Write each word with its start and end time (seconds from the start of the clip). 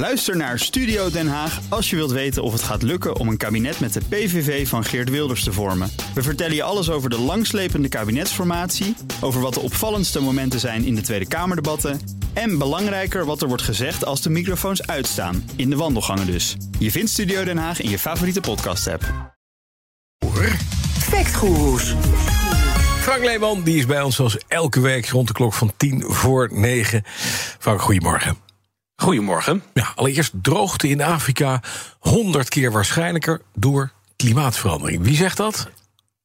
Luister 0.00 0.36
naar 0.36 0.58
Studio 0.58 1.10
Den 1.10 1.28
Haag 1.28 1.60
als 1.68 1.90
je 1.90 1.96
wilt 1.96 2.10
weten 2.10 2.42
of 2.42 2.52
het 2.52 2.62
gaat 2.62 2.82
lukken 2.82 3.16
om 3.16 3.28
een 3.28 3.36
kabinet 3.36 3.80
met 3.80 3.92
de 3.92 4.00
PVV 4.08 4.68
van 4.68 4.84
Geert 4.84 5.10
Wilders 5.10 5.44
te 5.44 5.52
vormen. 5.52 5.90
We 6.14 6.22
vertellen 6.22 6.54
je 6.54 6.62
alles 6.62 6.90
over 6.90 7.10
de 7.10 7.18
langslepende 7.18 7.88
kabinetsformatie, 7.88 8.96
over 9.20 9.40
wat 9.40 9.54
de 9.54 9.60
opvallendste 9.60 10.20
momenten 10.20 10.60
zijn 10.60 10.84
in 10.84 10.94
de 10.94 11.00
Tweede 11.00 11.28
Kamerdebatten 11.28 12.00
en 12.32 12.58
belangrijker 12.58 13.24
wat 13.24 13.42
er 13.42 13.48
wordt 13.48 13.62
gezegd 13.62 14.04
als 14.04 14.22
de 14.22 14.30
microfoons 14.30 14.86
uitstaan, 14.86 15.50
in 15.56 15.70
de 15.70 15.76
wandelgangen 15.76 16.26
dus. 16.26 16.56
Je 16.78 16.90
vindt 16.90 17.10
Studio 17.10 17.44
Den 17.44 17.58
Haag 17.58 17.80
in 17.80 17.90
je 17.90 17.98
favoriete 17.98 18.40
podcast-app. 18.40 19.34
Factgoeroes. 20.98 21.94
Frank 23.00 23.24
Leeman, 23.24 23.62
die 23.62 23.78
is 23.78 23.86
bij 23.86 24.02
ons 24.02 24.16
zoals 24.16 24.38
elke 24.48 24.80
week 24.80 25.08
rond 25.08 25.26
de 25.26 25.34
klok 25.34 25.52
van 25.52 25.72
tien 25.76 26.04
voor 26.06 26.48
negen. 26.52 27.02
Frank, 27.58 27.80
goedemorgen. 27.80 28.49
Goedemorgen. 29.00 29.62
Ja, 29.74 29.92
allereerst 29.94 30.32
droogte 30.42 30.88
in 30.88 31.02
Afrika 31.02 31.60
honderd 31.98 32.48
keer 32.48 32.72
waarschijnlijker 32.72 33.40
door 33.54 33.90
klimaatverandering. 34.16 35.02
Wie 35.02 35.16
zegt 35.16 35.36
dat? 35.36 35.68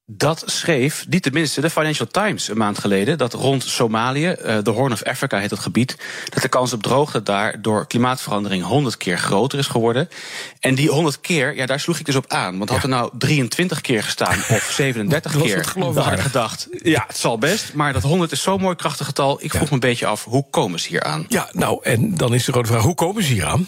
Dat 0.08 0.42
schreef, 0.46 1.04
niet 1.08 1.22
tenminste, 1.22 1.60
de 1.60 1.70
Financial 1.70 2.06
Times 2.06 2.48
een 2.48 2.56
maand 2.56 2.78
geleden. 2.78 3.18
Dat 3.18 3.32
rond 3.32 3.64
Somalië, 3.64 4.26
eh, 4.28 4.56
de 4.62 4.70
Horn 4.70 4.92
of 4.92 5.02
Africa 5.02 5.38
heet 5.38 5.50
het 5.50 5.58
gebied. 5.58 5.96
dat 6.28 6.42
de 6.42 6.48
kans 6.48 6.72
op 6.72 6.82
droogte 6.82 7.22
daar 7.22 7.62
door 7.62 7.86
klimaatverandering 7.86 8.64
100 8.64 8.96
keer 8.96 9.18
groter 9.18 9.58
is 9.58 9.66
geworden. 9.66 10.08
En 10.60 10.74
die 10.74 10.88
100 10.88 11.20
keer, 11.20 11.56
ja, 11.56 11.66
daar 11.66 11.80
sloeg 11.80 11.98
ik 11.98 12.06
dus 12.06 12.14
op 12.14 12.24
aan. 12.28 12.58
Want 12.58 12.70
had 12.70 12.82
er 12.82 12.88
nou 12.88 13.10
23 13.18 13.80
keer 13.80 14.02
gestaan 14.02 14.38
of 14.38 14.70
37 14.76 15.32
Was 15.32 15.42
keer. 15.42 15.72
dan 15.74 15.96
had 15.96 16.12
ik 16.12 16.18
gedacht, 16.20 16.68
ja, 16.82 17.04
het 17.06 17.16
zal 17.16 17.38
best. 17.38 17.72
Maar 17.72 17.92
dat 17.92 18.02
100 18.02 18.32
is 18.32 18.42
zo'n 18.42 18.60
mooi 18.60 18.76
krachtig 18.76 19.06
getal. 19.06 19.38
Ik 19.42 19.50
vroeg 19.50 19.68
me 19.68 19.74
een 19.74 19.80
beetje 19.80 20.06
af, 20.06 20.24
hoe 20.24 20.44
komen 20.50 20.80
ze 20.80 20.88
hier 20.88 21.02
aan? 21.02 21.24
Ja, 21.28 21.48
nou, 21.52 21.78
en 21.82 22.16
dan 22.16 22.34
is 22.34 22.44
de 22.44 22.52
grote 22.52 22.68
vraag: 22.68 22.82
hoe 22.82 22.94
komen 22.94 23.22
ze 23.22 23.32
hier 23.32 23.46
aan? 23.46 23.66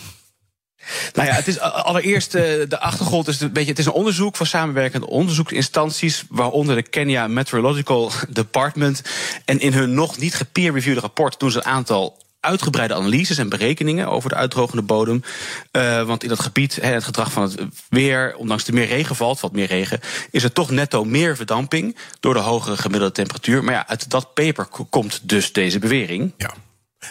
Nou 1.14 1.28
ja, 1.28 1.34
het 1.34 1.48
is 1.48 1.60
a- 1.60 1.68
allereerst 1.68 2.34
eh, 2.34 2.42
de 2.68 2.80
achtergrond 2.80 3.28
is 3.28 3.40
een 3.40 3.52
beetje. 3.52 3.70
Het 3.70 3.78
is 3.78 3.86
een 3.86 3.92
onderzoek 3.92 4.36
van 4.36 4.46
samenwerkende 4.46 5.06
onderzoeksinstanties, 5.06 6.24
waaronder 6.28 6.74
de 6.74 6.82
Kenya 6.82 7.26
Meteorological 7.28 8.10
Department. 8.28 9.02
En 9.44 9.60
in 9.60 9.72
hun 9.72 9.94
nog 9.94 10.18
niet 10.18 10.34
gepeer-reviewde 10.34 11.00
rapport 11.00 11.40
doen 11.40 11.50
ze 11.50 11.58
een 11.58 11.64
aantal 11.64 12.16
uitgebreide 12.40 12.94
analyses 12.94 13.38
en 13.38 13.48
berekeningen 13.48 14.08
over 14.08 14.28
de 14.28 14.34
uitdrogende 14.36 14.82
bodem. 14.82 15.22
Eh, 15.70 16.02
want 16.02 16.22
in 16.22 16.28
dat 16.28 16.40
gebied, 16.40 16.78
het 16.80 17.04
gedrag 17.04 17.32
van 17.32 17.42
het 17.42 17.54
weer, 17.88 18.34
ondanks 18.36 18.66
er 18.66 18.74
meer 18.74 18.86
regen 18.86 19.16
valt, 19.16 19.38
valt 19.38 19.52
meer 19.52 19.66
regen, 19.66 20.00
is 20.30 20.42
er 20.42 20.52
toch 20.52 20.70
netto 20.70 21.04
meer 21.04 21.36
verdamping 21.36 21.96
door 22.20 22.34
de 22.34 22.40
hogere 22.40 22.76
gemiddelde 22.76 23.14
temperatuur. 23.14 23.64
Maar 23.64 23.74
ja, 23.74 23.88
uit 23.88 24.10
dat 24.10 24.34
paper 24.34 24.66
komt 24.90 25.20
dus 25.22 25.52
deze 25.52 25.78
bewering. 25.78 26.32
Ja. 26.36 26.54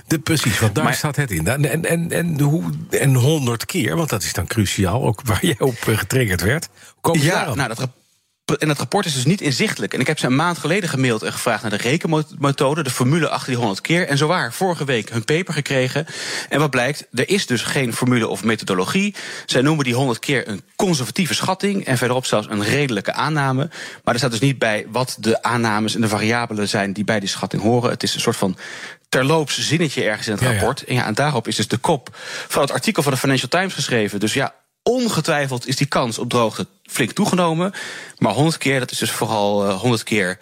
De, 0.08 0.20
precies, 0.20 0.60
want 0.60 0.76
daar 0.76 0.84
Maar- 0.84 0.94
staat 0.94 1.16
het 1.16 1.32
in. 1.32 1.48
En, 1.48 1.86
en, 1.86 2.12
en, 2.12 2.40
hoe, 2.40 2.64
en 2.90 3.14
100 3.16 3.66
keer, 3.66 3.96
want 3.96 4.10
dat 4.10 4.24
is 4.24 4.34
dan 4.34 4.48
cruciaal, 4.48 5.04
ook 5.04 5.22
waar 5.22 5.46
jij 5.46 5.60
op 5.60 5.76
eh, 5.88 5.98
getriggerd 5.98 6.42
werd. 6.42 6.70
Hoe 7.02 7.18
ze 7.20 7.28
daar 7.28 7.48
Ja, 7.48 7.56
nou, 7.56 7.68
dat 7.76 7.90
en 8.56 8.68
dat 8.68 8.78
rapport 8.78 9.06
is 9.06 9.14
dus 9.14 9.26
niet 9.26 9.42
inzichtelijk. 9.42 9.94
En 9.94 10.00
ik 10.00 10.08
heb 10.08 10.20
ze 10.20 10.26
een 10.26 10.36
maand 10.36 10.58
geleden 10.58 10.90
gemaild 10.90 11.24
en 11.24 11.32
gevraagd 11.34 11.62
naar 11.62 11.72
de 11.72 11.78
rekenmethode, 11.78 12.84
de 12.84 12.90
formule 12.90 13.30
achter 13.30 13.48
die 13.48 13.58
100 13.58 13.82
keer. 13.82 14.08
En 14.08 14.18
zowaar, 14.18 14.54
vorige 14.54 14.86
week 14.86 15.10
hun 15.10 15.26
paper 15.26 15.54
gekregen. 15.54 16.06
En 16.50 16.60
wat 16.60 16.70
blijkt, 16.70 17.08
er 17.12 17.30
is 17.30 17.46
dus 17.46 17.62
geen 17.62 17.94
formule 17.94 18.28
of 18.28 18.44
methodologie. 18.44 19.16
Zij 19.46 19.62
noemen 19.62 19.84
die 19.86 19.94
100 19.94 20.20
keer 20.20 20.48
een 20.48 20.62
conservatieve 20.76 21.34
schatting. 21.34 21.86
En 21.86 21.98
verderop 21.98 22.26
zelfs 22.26 22.48
een 22.50 22.64
redelijke 22.64 23.14
aanname. 23.14 23.70
Maar 24.04 24.14
er 24.14 24.20
staat 24.20 24.32
dus 24.32 24.40
niet 24.40 24.58
bij 24.60 24.86
wat 24.92 25.18
de 25.20 25.44
aannames 25.44 25.96
en 25.96 26.02
de 26.02 26.08
variabelen 26.08 26.70
zijn 26.70 26.94
die 26.94 27.04
bij 27.04 27.20
die 27.20 27.30
schatting 27.30 27.62
horen. 27.62 27.90
Het 27.90 28.04
is 28.04 28.14
een 28.14 28.22
soort 28.22 28.38
van 28.38 28.58
terloops 29.10 29.60
zinnetje 29.60 30.04
ergens 30.04 30.28
in 30.28 30.34
het 30.34 30.42
Ja, 30.42 30.50
ja. 30.50 30.56
rapport. 30.56 30.84
En, 30.84 30.96
ja, 30.96 31.06
en 31.06 31.14
daarop 31.14 31.48
is 31.48 31.56
dus 31.56 31.68
de 31.68 31.78
kop 31.78 32.10
van 32.48 32.62
het 32.62 32.72
artikel 32.72 33.04
van 33.04 33.12
de 33.12 33.18
Financial 33.18 33.50
Times 33.50 33.74
geschreven. 33.74 34.20
Dus 34.20 34.34
ja, 34.34 34.54
ongetwijfeld 34.88 35.68
is 35.68 35.76
die 35.76 35.88
kans 35.88 36.20
op 36.20 36.30
droogte 36.30 36.68
flink 36.84 37.12
toegenomen. 37.12 37.74
Maar 38.18 38.34
100 38.34 38.58
keer, 38.58 38.80
dat 38.80 38.92
is 38.92 38.98
dus 38.98 39.12
vooral 39.12 39.68
eh, 39.68 39.76
100 39.80 40.04
keer 40.04 40.40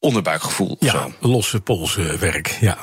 onderbuikgevoel. 0.00 0.76
Ja, 0.80 0.90
zo. 0.90 1.12
losse 1.20 1.60
polswerk. 1.60 2.56
Ja. 2.60 2.78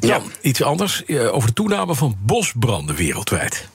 Dan 0.00 0.10
Ja. 0.10 0.20
iets 0.40 0.62
anders 0.62 1.04
eh, 1.04 1.34
over 1.34 1.48
de 1.48 1.54
toename 1.54 1.94
van 1.94 2.16
bosbranden 2.20 2.94
wereldwijd. 2.96 3.68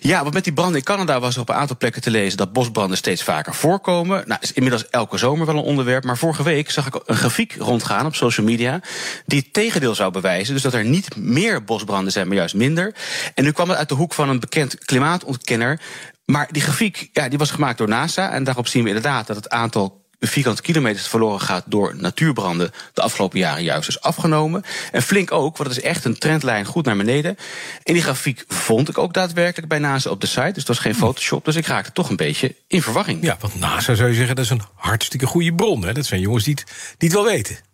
Ja, 0.00 0.22
want 0.22 0.34
met 0.34 0.44
die 0.44 0.52
branden 0.52 0.76
in 0.76 0.84
Canada 0.84 1.20
was 1.20 1.34
er 1.34 1.40
op 1.40 1.48
een 1.48 1.54
aantal 1.54 1.76
plekken 1.76 2.02
te 2.02 2.10
lezen 2.10 2.36
dat 2.36 2.52
bosbranden 2.52 2.96
steeds 2.96 3.22
vaker 3.22 3.54
voorkomen. 3.54 4.22
Nou, 4.26 4.40
is 4.40 4.52
inmiddels 4.52 4.88
elke 4.88 5.18
zomer 5.18 5.46
wel 5.46 5.56
een 5.56 5.62
onderwerp. 5.62 6.04
Maar 6.04 6.18
vorige 6.18 6.42
week 6.42 6.70
zag 6.70 6.86
ik 6.86 7.00
een 7.04 7.16
grafiek 7.16 7.54
rondgaan 7.58 8.06
op 8.06 8.14
social 8.14 8.46
media. 8.46 8.80
die 9.26 9.38
het 9.38 9.52
tegendeel 9.52 9.94
zou 9.94 10.12
bewijzen. 10.12 10.54
Dus 10.54 10.62
dat 10.62 10.74
er 10.74 10.84
niet 10.84 11.16
meer 11.16 11.64
bosbranden 11.64 12.12
zijn, 12.12 12.28
maar 12.28 12.36
juist 12.36 12.54
minder. 12.54 12.94
En 13.34 13.44
nu 13.44 13.52
kwam 13.52 13.68
het 13.68 13.78
uit 13.78 13.88
de 13.88 13.94
hoek 13.94 14.14
van 14.14 14.28
een 14.28 14.40
bekend 14.40 14.78
klimaatontkenner. 14.84 15.80
Maar 16.24 16.48
die 16.50 16.62
grafiek 16.62 17.08
ja, 17.12 17.28
die 17.28 17.38
was 17.38 17.50
gemaakt 17.50 17.78
door 17.78 17.88
NASA. 17.88 18.30
En 18.30 18.44
daarop 18.44 18.66
zien 18.66 18.82
we 18.82 18.88
inderdaad 18.88 19.26
dat 19.26 19.36
het 19.36 19.50
aantal 19.50 20.01
vierkante 20.26 20.62
kilometers 20.62 21.06
verloren 21.06 21.40
gaat 21.40 21.64
door 21.66 21.96
natuurbranden 21.96 22.70
de 22.94 23.02
afgelopen 23.02 23.38
jaren 23.38 23.62
juist 23.62 23.88
is 23.88 24.00
afgenomen. 24.00 24.62
En 24.92 25.02
flink 25.02 25.32
ook, 25.32 25.56
want 25.56 25.68
het 25.68 25.78
is 25.78 25.84
echt 25.84 26.04
een 26.04 26.18
trendlijn 26.18 26.64
goed 26.64 26.84
naar 26.84 26.96
beneden. 26.96 27.36
En 27.82 27.92
die 27.92 28.02
grafiek 28.02 28.44
vond 28.48 28.88
ik 28.88 28.98
ook 28.98 29.14
daadwerkelijk 29.14 29.68
bij 29.68 29.78
NASA 29.78 30.10
op 30.10 30.20
de 30.20 30.26
site. 30.26 30.40
Dus 30.40 30.56
het 30.56 30.68
was 30.68 30.78
geen 30.78 30.94
Photoshop. 30.94 31.44
Dus 31.44 31.56
ik 31.56 31.66
raakte 31.66 31.92
toch 31.92 32.10
een 32.10 32.16
beetje 32.16 32.54
in 32.66 32.82
verwarring. 32.82 33.22
Ja, 33.22 33.36
want 33.40 33.58
NASA 33.58 33.94
zou 33.94 34.08
je 34.08 34.14
zeggen, 34.14 34.36
dat 34.36 34.44
is 34.44 34.50
een 34.50 34.62
hartstikke 34.74 35.26
goede 35.26 35.54
bron. 35.54 35.84
Hè? 35.84 35.92
Dat 35.92 36.06
zijn 36.06 36.20
jongens 36.20 36.44
die 36.44 36.54
het, 36.54 36.64
die 36.98 37.08
het 37.08 37.18
wel 37.18 37.26
weten. 37.26 37.71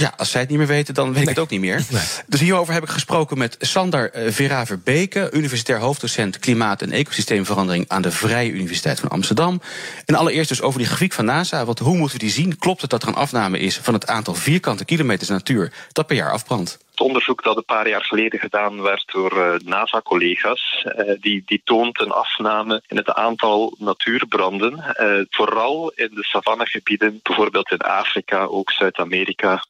Ja, 0.00 0.12
als 0.16 0.30
zij 0.30 0.40
het 0.40 0.50
niet 0.50 0.58
meer 0.58 0.66
weten, 0.66 0.94
dan 0.94 1.12
weet 1.12 1.22
ik 1.22 1.28
het 1.28 1.38
ook 1.38 1.50
niet 1.50 1.60
meer. 1.60 1.84
Nee. 1.90 2.02
Dus 2.26 2.40
hierover 2.40 2.74
heb 2.74 2.82
ik 2.82 2.88
gesproken 2.88 3.38
met 3.38 3.56
Sander 3.58 4.10
eh, 4.10 4.32
Vera 4.32 4.66
Verbeke, 4.66 5.28
universitair 5.32 5.78
hoofddocent 5.78 6.38
Klimaat- 6.38 6.82
en 6.82 6.92
Ecosysteemverandering 6.92 7.84
aan 7.88 8.02
de 8.02 8.10
Vrije 8.10 8.50
Universiteit 8.50 9.00
van 9.00 9.08
Amsterdam. 9.08 9.60
En 10.06 10.14
allereerst 10.14 10.48
dus 10.48 10.62
over 10.62 10.78
die 10.78 10.88
grafiek 10.88 11.12
van 11.12 11.24
NASA. 11.24 11.64
Want 11.64 11.78
hoe 11.78 11.96
moeten 11.96 12.18
we 12.18 12.24
die 12.24 12.32
zien? 12.32 12.58
Klopt 12.58 12.80
het 12.80 12.90
dat 12.90 13.02
er 13.02 13.08
een 13.08 13.14
afname 13.14 13.58
is 13.58 13.76
van 13.76 13.94
het 13.94 14.06
aantal 14.06 14.34
vierkante 14.34 14.84
kilometers 14.84 15.28
natuur 15.28 15.72
dat 15.92 16.06
per 16.06 16.16
jaar 16.16 16.32
afbrandt? 16.32 16.78
Het 16.90 17.00
onderzoek 17.08 17.42
dat 17.42 17.56
een 17.56 17.64
paar 17.64 17.88
jaar 17.88 18.04
geleden 18.04 18.40
gedaan 18.40 18.82
werd 18.82 19.10
door 19.12 19.32
eh, 19.44 19.58
NASA-collega's, 19.64 20.82
eh, 20.84 21.14
die, 21.20 21.42
die 21.46 21.60
toont 21.64 22.00
een 22.00 22.10
afname 22.10 22.82
in 22.86 22.96
het 22.96 23.12
aantal 23.12 23.74
natuurbranden. 23.78 24.78
eh, 24.94 25.20
vooral 25.30 25.90
in 25.94 26.10
de 26.14 26.24
savannegebieden, 26.24 27.20
bijvoorbeeld 27.22 27.70
in 27.70 27.78
Afrika, 27.78 28.44
ook 28.44 28.70
Zuid-Amerika. 28.70 29.64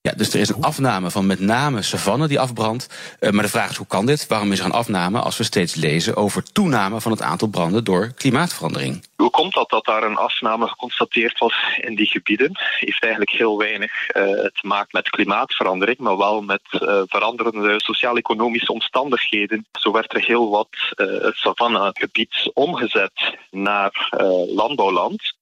Ja, 0.00 0.12
dus 0.16 0.34
er 0.34 0.40
is 0.40 0.48
een 0.48 0.62
afname 0.62 1.10
van 1.10 1.26
met 1.26 1.40
name 1.40 1.82
savanne 1.82 2.28
die 2.28 2.40
afbrandt. 2.40 3.16
Eh, 3.18 3.30
maar 3.30 3.42
de 3.42 3.50
vraag 3.50 3.70
is, 3.70 3.76
hoe 3.76 3.86
kan 3.86 4.06
dit? 4.06 4.26
Waarom 4.26 4.52
is 4.52 4.58
er 4.58 4.64
een 4.64 4.70
afname 4.70 5.20
als 5.20 5.36
we 5.36 5.44
steeds 5.44 5.74
lezen 5.74 6.16
over 6.16 6.52
toename 6.52 7.00
van 7.00 7.12
het 7.12 7.22
aantal 7.22 7.48
branden 7.48 7.84
door 7.84 8.12
klimaatverandering? 8.14 9.06
Hoe 9.16 9.30
komt 9.30 9.54
dat 9.54 9.70
dat 9.70 9.84
daar 9.84 10.02
een 10.02 10.16
afname 10.16 10.68
geconstateerd 10.68 11.38
was 11.38 11.54
in 11.80 11.94
die 11.94 12.06
gebieden? 12.06 12.50
Heeft 12.78 13.02
eigenlijk 13.02 13.32
heel 13.32 13.58
weinig 13.58 14.08
eh, 14.08 14.22
te 14.22 14.66
maken 14.66 14.88
met 14.90 15.10
klimaatverandering, 15.10 15.98
maar 15.98 16.16
wel 16.16 16.42
met 16.42 16.62
eh, 16.70 17.02
veranderende 17.06 17.74
sociaal-economische 17.76 18.72
omstandigheden. 18.72 19.66
Zo 19.72 19.92
werd 19.92 20.14
er 20.14 20.24
heel 20.24 20.50
wat 20.50 20.68
het 20.94 21.36
savannegebied 21.36 22.50
omgezet 22.54 23.36
naar 23.50 24.08
landbouwland. 24.54 25.36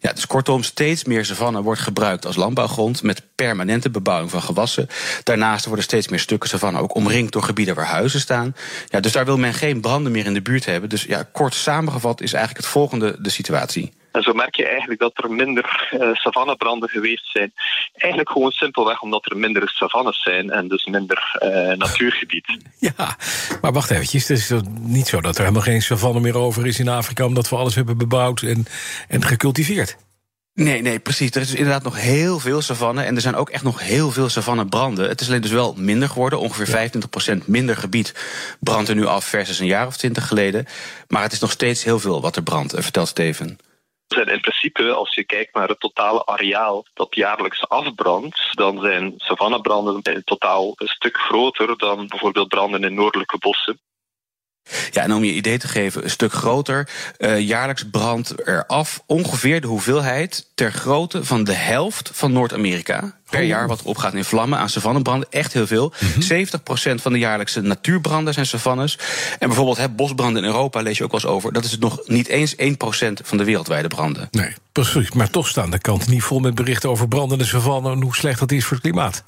Ja, 0.00 0.12
dus 0.12 0.26
kortom, 0.26 0.62
steeds 0.62 1.04
meer 1.04 1.24
savanne 1.24 1.62
wordt 1.62 1.80
gebruikt 1.80 2.26
als 2.26 2.36
landbouwgrond 2.36 3.02
met 3.02 3.22
permanente 3.34 3.90
bebouwing 3.90 4.30
van 4.30 4.42
gewassen. 4.42 4.88
Daarnaast 5.22 5.64
worden 5.66 5.84
steeds 5.84 6.08
meer 6.08 6.18
stukken 6.18 6.48
savanne 6.48 6.78
ook 6.78 6.94
omringd 6.94 7.32
door 7.32 7.42
gebieden 7.42 7.74
waar 7.74 7.86
huizen 7.86 8.20
staan. 8.20 8.54
Ja, 8.88 9.00
dus 9.00 9.12
daar 9.12 9.24
wil 9.24 9.38
men 9.38 9.54
geen 9.54 9.80
branden 9.80 10.12
meer 10.12 10.26
in 10.26 10.34
de 10.34 10.42
buurt 10.42 10.64
hebben. 10.64 10.88
Dus 10.88 11.04
ja, 11.04 11.28
kort 11.32 11.54
samengevat 11.54 12.20
is 12.20 12.32
eigenlijk 12.32 12.64
het 12.64 12.72
volgende 12.72 13.16
de 13.18 13.30
situatie. 13.30 13.92
En 14.14 14.22
zo 14.22 14.32
merk 14.32 14.56
je 14.56 14.66
eigenlijk 14.66 15.00
dat 15.00 15.12
er 15.14 15.30
minder 15.30 15.88
eh, 15.90 16.14
savannebranden 16.14 16.88
geweest 16.88 17.30
zijn. 17.30 17.52
Eigenlijk 17.94 18.30
gewoon 18.30 18.50
simpelweg 18.50 19.00
omdat 19.00 19.30
er 19.30 19.36
minder 19.36 19.68
savannes 19.68 20.22
zijn 20.22 20.50
en 20.50 20.68
dus 20.68 20.84
minder 20.84 21.36
eh, 21.38 21.76
natuurgebied. 21.76 22.46
Ja, 22.78 23.16
maar 23.60 23.72
wacht 23.72 23.90
eventjes. 23.90 24.28
Het 24.28 24.38
is 24.38 24.52
niet 24.80 25.06
zo 25.06 25.20
dat 25.20 25.34
er 25.34 25.40
helemaal 25.40 25.62
geen 25.62 25.82
savanne 25.82 26.20
meer 26.20 26.36
over 26.36 26.66
is 26.66 26.78
in 26.78 26.88
Afrika... 26.88 27.24
omdat 27.24 27.48
we 27.48 27.56
alles 27.56 27.74
hebben 27.74 27.98
bebouwd 27.98 28.42
en, 28.42 28.64
en 29.08 29.24
gecultiveerd. 29.24 29.96
Nee, 30.54 30.82
nee, 30.82 30.98
precies. 30.98 31.30
Er 31.30 31.40
is 31.40 31.48
dus 31.48 31.58
inderdaad 31.58 31.82
nog 31.82 32.00
heel 32.00 32.40
veel 32.40 32.62
savanne. 32.62 33.02
En 33.02 33.14
er 33.14 33.20
zijn 33.20 33.34
ook 33.34 33.50
echt 33.50 33.62
nog 33.62 33.80
heel 33.80 34.10
veel 34.10 34.28
savannebranden. 34.28 35.08
Het 35.08 35.20
is 35.20 35.28
alleen 35.28 35.40
dus 35.40 35.50
wel 35.50 35.74
minder 35.76 36.08
geworden. 36.08 36.38
Ongeveer 36.38 36.90
25% 37.42 37.44
minder 37.46 37.76
gebied 37.76 38.14
brandt 38.60 38.88
er 38.88 38.94
nu 38.94 39.06
af 39.06 39.24
versus 39.24 39.58
een 39.58 39.66
jaar 39.66 39.86
of 39.86 39.96
twintig 39.96 40.26
geleden. 40.26 40.66
Maar 41.08 41.22
het 41.22 41.32
is 41.32 41.38
nog 41.38 41.50
steeds 41.50 41.84
heel 41.84 41.98
veel 41.98 42.20
wat 42.20 42.36
er 42.36 42.42
brandt, 42.42 42.72
eh, 42.72 42.82
vertelt 42.82 43.08
Steven. 43.08 43.58
En 44.08 44.26
in 44.26 44.40
principe, 44.40 44.92
als 44.92 45.14
je 45.14 45.24
kijkt 45.24 45.54
naar 45.54 45.68
het 45.68 45.80
totale 45.80 46.26
areaal 46.26 46.86
dat 46.94 47.14
jaarlijks 47.14 47.68
afbrandt, 47.68 48.48
dan 48.50 48.80
zijn 48.80 49.12
savannebranden 49.16 50.02
in 50.02 50.24
totaal 50.24 50.72
een 50.74 50.88
stuk 50.88 51.16
groter 51.16 51.78
dan 51.78 52.06
bijvoorbeeld 52.06 52.48
branden 52.48 52.84
in 52.84 52.94
noordelijke 52.94 53.38
bossen. 53.38 53.80
Ja, 54.90 55.02
en 55.02 55.12
om 55.14 55.24
je 55.24 55.32
idee 55.32 55.58
te 55.58 55.68
geven, 55.68 56.04
een 56.04 56.10
stuk 56.10 56.32
groter. 56.32 56.88
Uh, 57.18 57.40
jaarlijks 57.40 57.84
brandt 57.90 58.48
er 58.48 58.66
af 58.66 59.02
ongeveer 59.06 59.60
de 59.60 59.66
hoeveelheid 59.66 60.46
ter 60.54 60.72
grootte 60.72 61.24
van 61.24 61.44
de 61.44 61.52
helft 61.54 62.10
van 62.12 62.32
Noord-Amerika. 62.32 63.14
Per 63.30 63.40
Oh. 63.40 63.46
jaar 63.46 63.68
wat 63.68 63.82
opgaat 63.82 64.14
in 64.14 64.24
vlammen 64.24 64.58
aan 64.58 64.68
savannebranden. 64.68 65.28
Echt 65.30 65.52
heel 65.52 65.66
veel. 65.66 65.92
70% 66.18 67.02
van 67.02 67.12
de 67.12 67.18
jaarlijkse 67.18 67.60
natuurbranden 67.60 68.34
zijn 68.34 68.46
savannes. 68.46 68.98
En 69.38 69.46
bijvoorbeeld 69.48 69.76
hè, 69.76 69.88
bosbranden 69.88 70.42
in 70.42 70.48
Europa 70.48 70.80
lees 70.80 70.98
je 70.98 71.04
ook 71.04 71.10
wel 71.12 71.20
eens 71.20 71.30
over. 71.30 71.52
Dat 71.52 71.64
is 71.64 71.70
het 71.70 71.80
nog 71.80 72.00
niet 72.06 72.28
eens 72.28 72.54
1% 72.56 72.58
van 73.22 73.38
de 73.38 73.44
wereldwijde 73.44 73.88
branden. 73.88 74.28
Nee, 74.30 74.54
precies. 74.72 75.12
Maar 75.12 75.30
toch 75.30 75.48
staan 75.48 75.70
de 75.70 75.78
kranten 75.78 76.10
niet 76.10 76.22
vol 76.22 76.38
met 76.38 76.54
berichten 76.54 76.90
over 76.90 77.08
brandende 77.08 77.44
savannen 77.44 77.92
en 77.92 78.02
hoe 78.02 78.14
slecht 78.14 78.38
dat 78.38 78.52
is 78.52 78.64
voor 78.64 78.76
het 78.76 78.82
klimaat. 78.82 79.22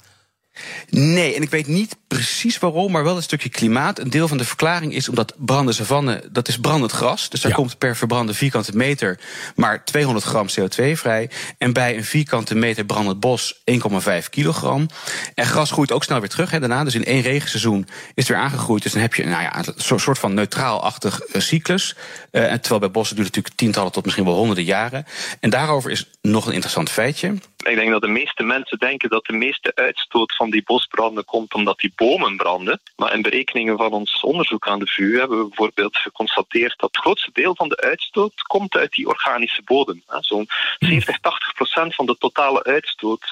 Nee, 0.89 1.35
en 1.35 1.41
ik 1.41 1.49
weet 1.49 1.67
niet 1.67 1.95
precies 2.07 2.59
waarom, 2.59 2.91
maar 2.91 3.03
wel 3.03 3.15
een 3.15 3.23
stukje 3.23 3.49
klimaat. 3.49 3.99
Een 3.99 4.09
deel 4.09 4.27
van 4.27 4.37
de 4.37 4.45
verklaring 4.45 4.93
is 4.93 5.09
omdat 5.09 5.33
brandende 5.37 5.73
savanne, 5.73 6.23
dat 6.31 6.47
is 6.47 6.59
brandend 6.59 6.91
gras. 6.91 7.29
Dus 7.29 7.41
daar 7.41 7.51
Ja. 7.51 7.57
komt 7.57 7.77
per 7.77 7.95
verbrande 7.95 8.33
vierkante 8.33 8.77
meter 8.77 9.19
maar 9.55 9.85
200 9.85 10.25
gram 10.25 10.47
CO2 10.47 10.97
vrij. 10.97 11.29
En 11.57 11.73
bij 11.73 11.97
een 11.97 12.05
vierkante 12.05 12.55
meter 12.55 12.85
brandend 12.85 13.19
bos 13.19 13.61
1,5 13.65 14.29
kilogram. 14.29 14.87
En 15.35 15.45
gras 15.45 15.71
groeit 15.71 15.91
ook 15.91 16.03
snel 16.03 16.19
weer 16.19 16.29
terug 16.29 16.51
hè, 16.51 16.59
daarna. 16.59 16.83
Dus 16.83 16.95
in 16.95 17.05
één 17.05 17.21
regenseizoen 17.21 17.81
is 17.89 17.91
het 18.15 18.27
weer 18.27 18.37
aangegroeid. 18.37 18.83
Dus 18.83 18.91
dan 18.91 19.01
heb 19.01 19.13
je 19.15 19.25
nou 19.25 19.41
ja, 19.41 19.57
een 19.57 19.99
soort 19.99 20.19
van 20.19 20.33
neutraal-achtig 20.33 21.19
eh, 21.19 21.41
cyclus. 21.41 21.95
En 22.31 22.59
terwijl 22.61 22.79
bij 22.81 22.91
bossen 22.91 23.15
duurt 23.15 23.27
het 23.27 23.35
natuurlijk 23.35 23.55
tientallen 23.55 23.91
tot 23.91 24.03
misschien 24.03 24.25
wel 24.25 24.35
honderden 24.35 24.63
jaren. 24.63 25.05
En 25.39 25.49
daarover 25.49 25.91
is 25.91 26.09
nog 26.21 26.45
een 26.45 26.53
interessant 26.53 26.89
feitje. 26.89 27.33
Ik 27.67 27.75
denk 27.75 27.91
dat 27.91 28.01
de 28.01 28.07
meeste 28.07 28.43
mensen 28.43 28.77
denken 28.77 29.09
dat 29.09 29.25
de 29.25 29.33
meeste 29.33 29.75
uitstoot 29.75 30.35
van 30.35 30.49
die 30.49 30.63
bosbranden 30.63 31.25
komt 31.25 31.53
omdat 31.53 31.79
die 31.79 31.93
bomen 31.95 32.37
branden. 32.37 32.81
Maar 32.95 33.13
in 33.13 33.21
berekeningen 33.21 33.77
van 33.77 33.91
ons 33.91 34.21
onderzoek 34.21 34.67
aan 34.67 34.79
de 34.79 34.87
VU 34.87 35.19
hebben 35.19 35.37
we 35.37 35.47
bijvoorbeeld 35.47 35.97
geconstateerd 35.97 36.73
dat 36.77 36.89
het 36.91 37.01
grootste 37.03 37.29
deel 37.33 37.55
van 37.55 37.69
de 37.69 37.81
uitstoot 37.81 38.41
komt 38.41 38.75
uit 38.75 38.91
die 38.91 39.07
organische 39.07 39.61
bodem. 39.63 40.03
Zo'n 40.19 40.47
70, 40.79 41.19
80 41.19 41.53
procent 41.53 41.95
van 41.95 42.05
de 42.05 42.15
totale 42.17 42.63
uitstoot 42.63 43.31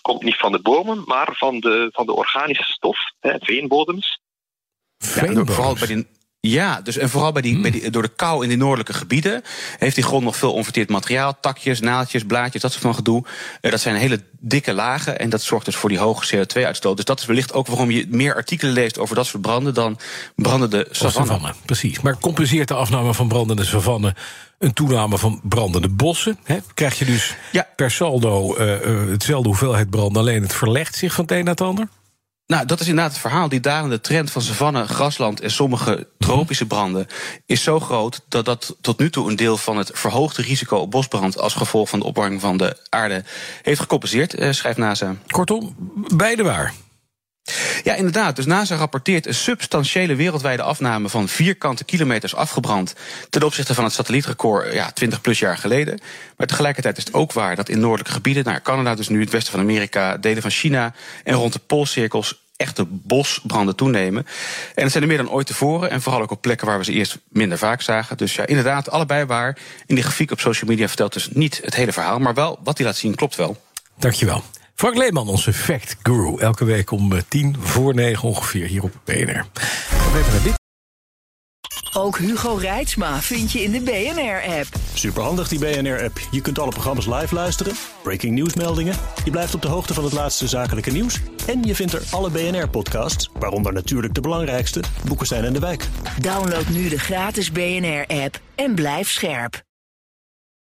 komt 0.00 0.22
niet 0.22 0.36
van 0.36 0.52
de 0.52 0.60
bomen, 0.60 1.02
maar 1.06 1.28
van 1.32 1.60
de, 1.60 1.88
van 1.92 2.06
de 2.06 2.12
organische 2.12 2.72
stof, 2.72 2.98
veenbodems. 3.20 4.20
Ja, 4.98 5.44
vooral 5.44 5.74
bij 5.74 6.06
ja, 6.50 6.80
dus 6.80 6.96
en 6.96 7.10
vooral 7.10 7.32
bij 7.32 7.42
die, 7.42 7.60
bij 7.60 7.70
die, 7.70 7.90
door 7.90 8.02
de 8.02 8.12
kou 8.16 8.42
in 8.42 8.48
die 8.48 8.58
noordelijke 8.58 8.92
gebieden 8.92 9.42
heeft 9.78 9.94
die 9.94 10.04
grond 10.04 10.24
nog 10.24 10.36
veel 10.36 10.52
onverteerd 10.52 10.88
materiaal. 10.88 11.36
Takjes, 11.40 11.80
naaldjes, 11.80 12.24
blaadjes, 12.24 12.62
dat 12.62 12.70
soort 12.72 12.82
van 12.84 12.94
gedoe. 12.94 13.24
Eh, 13.60 13.70
dat 13.70 13.80
zijn 13.80 13.96
hele 13.96 14.22
dikke 14.40 14.72
lagen 14.72 15.18
en 15.18 15.30
dat 15.30 15.42
zorgt 15.42 15.64
dus 15.64 15.76
voor 15.76 15.88
die 15.88 15.98
hoge 15.98 16.36
CO2-uitstoot. 16.36 16.96
Dus 16.96 17.04
dat 17.04 17.20
is 17.20 17.26
wellicht 17.26 17.52
ook 17.52 17.66
waarom 17.66 17.90
je 17.90 18.06
meer 18.08 18.34
artikelen 18.34 18.72
leest 18.74 18.98
over 18.98 19.14
dat 19.16 19.26
soort 19.26 19.42
branden 19.42 19.74
dan 19.74 19.98
brandende 20.36 20.86
Van 20.90 21.10
savanne. 21.10 21.26
savanne, 21.32 21.54
precies. 21.64 22.00
Maar 22.00 22.18
compenseert 22.18 22.68
de 22.68 22.74
afname 22.74 23.14
van 23.14 23.28
brandende 23.28 23.64
savanne 23.64 24.14
een 24.58 24.72
toename 24.72 25.18
van 25.18 25.40
brandende 25.42 25.88
bossen? 25.88 26.38
Hè? 26.44 26.56
Krijg 26.74 26.98
je 26.98 27.04
dus 27.04 27.34
Ja. 27.52 27.68
per 27.76 27.90
saldo 27.90 28.54
eh, 28.54 28.74
eh, 28.74 29.08
hetzelfde 29.08 29.48
hoeveelheid 29.48 29.90
brand, 29.90 30.16
alleen 30.16 30.42
het 30.42 30.54
verlegt 30.54 30.94
zich 30.96 31.14
van 31.14 31.24
het 31.24 31.32
een 31.32 31.44
naar 31.44 31.54
het 31.54 31.60
ander? 31.60 31.88
Nou, 32.46 32.66
dat 32.66 32.80
is 32.80 32.88
inderdaad 32.88 33.12
het 33.12 33.20
verhaal. 33.20 33.48
Die 33.48 33.60
dalende 33.60 34.00
trend 34.00 34.30
van 34.30 34.42
savanne, 34.42 34.86
grasland 34.86 35.40
en 35.40 35.50
sommige 35.50 36.08
tropische 36.18 36.66
branden 36.66 37.06
is 37.46 37.62
zo 37.62 37.80
groot 37.80 38.20
dat 38.28 38.44
dat 38.44 38.76
tot 38.80 38.98
nu 38.98 39.10
toe 39.10 39.30
een 39.30 39.36
deel 39.36 39.56
van 39.56 39.76
het 39.76 39.90
verhoogde 39.94 40.42
risico 40.42 40.76
op 40.76 40.90
bosbrand 40.90 41.38
als 41.38 41.54
gevolg 41.54 41.88
van 41.88 41.98
de 41.98 42.04
opwarming 42.04 42.40
van 42.40 42.56
de 42.56 42.76
aarde 42.88 43.24
heeft 43.62 43.80
gecompenseerd, 43.80 44.34
eh, 44.34 44.52
schrijft 44.52 44.78
NASA. 44.78 45.16
Kortom, 45.26 45.74
beide 46.16 46.42
waar. 46.42 46.74
Ja, 47.82 47.94
inderdaad. 47.94 48.36
Dus 48.36 48.46
NASA 48.46 48.76
rapporteert 48.76 49.26
een 49.26 49.34
substantiële 49.34 50.14
wereldwijde 50.14 50.62
afname 50.62 51.08
van 51.08 51.28
vierkante 51.28 51.84
kilometers 51.84 52.34
afgebrand 52.34 52.94
ten 53.30 53.42
opzichte 53.42 53.74
van 53.74 53.84
het 53.84 53.92
satellietrecord 53.92 54.72
ja, 54.72 54.90
20 54.90 55.20
plus 55.20 55.38
jaar 55.38 55.58
geleden. 55.58 56.00
Maar 56.36 56.46
tegelijkertijd 56.46 56.96
is 56.96 57.04
het 57.04 57.14
ook 57.14 57.32
waar 57.32 57.56
dat 57.56 57.68
in 57.68 57.80
noordelijke 57.80 58.12
gebieden, 58.12 58.44
naar 58.44 58.62
Canada 58.62 58.94
dus 58.94 59.08
nu, 59.08 59.20
het 59.20 59.30
westen 59.30 59.52
van 59.52 59.60
Amerika, 59.60 60.16
delen 60.16 60.42
van 60.42 60.50
China 60.50 60.94
en 61.24 61.34
rond 61.34 61.52
de 61.52 61.58
poolcirkels 61.58 62.42
echte 62.56 62.84
bosbranden 62.88 63.76
toenemen. 63.76 64.26
En 64.74 64.82
het 64.82 64.92
zijn 64.92 65.02
er 65.02 65.08
meer 65.08 65.18
dan 65.18 65.30
ooit 65.30 65.46
tevoren. 65.46 65.90
En 65.90 66.02
vooral 66.02 66.22
ook 66.22 66.30
op 66.30 66.40
plekken 66.40 66.66
waar 66.66 66.78
we 66.78 66.84
ze 66.84 66.92
eerst 66.92 67.18
minder 67.28 67.58
vaak 67.58 67.82
zagen. 67.82 68.16
Dus 68.16 68.34
ja, 68.34 68.46
inderdaad, 68.46 68.90
allebei 68.90 69.24
waar. 69.24 69.58
En 69.86 69.94
die 69.94 70.04
grafiek 70.04 70.30
op 70.30 70.40
social 70.40 70.70
media 70.70 70.88
vertelt 70.88 71.12
dus 71.12 71.28
niet 71.32 71.60
het 71.64 71.74
hele 71.74 71.92
verhaal. 71.92 72.18
Maar 72.18 72.34
wel 72.34 72.58
wat 72.64 72.78
hij 72.78 72.86
laat 72.86 72.96
zien 72.96 73.14
klopt 73.14 73.36
wel. 73.36 73.62
Dankjewel. 73.98 74.44
Frank 74.74 74.96
Leeman, 74.96 75.28
onze 75.28 75.52
fact 75.52 75.96
guru. 76.02 76.38
Elke 76.38 76.64
week 76.64 76.90
om 76.90 77.12
eh, 77.12 77.20
tien 77.28 77.56
voor 77.58 77.94
negen 77.94 78.28
ongeveer 78.28 78.66
hier 78.66 78.82
op 78.82 78.92
BNR. 79.04 79.46
We 79.54 80.18
even 80.18 80.32
naar 80.32 80.42
dit. 80.42 80.62
Ook 81.92 82.18
Hugo 82.18 82.54
Reitsma 82.54 83.20
vind 83.20 83.52
je 83.52 83.62
in 83.62 83.70
de 83.70 83.80
BNR-app. 83.80 84.66
Superhandig 84.94 85.48
die 85.48 85.58
BNR-app. 85.58 86.18
Je 86.30 86.40
kunt 86.40 86.58
alle 86.58 86.70
programma's 86.70 87.06
live 87.06 87.34
luisteren, 87.34 87.74
breaking 88.02 88.34
nieuwsmeldingen. 88.34 88.94
Je 89.24 89.30
blijft 89.30 89.54
op 89.54 89.62
de 89.62 89.68
hoogte 89.68 89.94
van 89.94 90.04
het 90.04 90.12
laatste 90.12 90.48
zakelijke 90.48 90.90
nieuws. 90.90 91.20
En 91.46 91.62
je 91.62 91.74
vindt 91.74 91.92
er 91.92 92.02
alle 92.10 92.30
BNR-podcasts, 92.30 93.30
waaronder 93.38 93.72
natuurlijk 93.72 94.14
de 94.14 94.20
belangrijkste, 94.20 94.82
Boeken 95.06 95.26
zijn 95.26 95.44
in 95.44 95.52
de 95.52 95.60
wijk. 95.60 95.88
Download 96.20 96.68
nu 96.68 96.88
de 96.88 96.98
gratis 96.98 97.52
BNR-app 97.52 98.40
en 98.54 98.74
blijf 98.74 99.10
scherp. 99.10 99.62